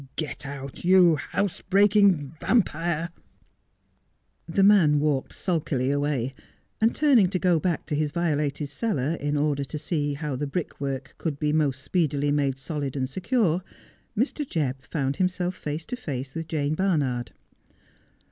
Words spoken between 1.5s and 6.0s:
breaking vampire.' 244 Just as 1 Am. The man walked sulkily